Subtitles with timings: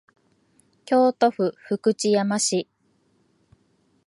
[0.83, 2.67] 京都府福知山市